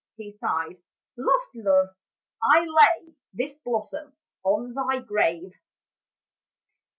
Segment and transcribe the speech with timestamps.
[0.17, 0.77] "he sighed,"
[1.15, 1.89] lost love!—
[2.55, 5.53] I lay This blossom on thy grave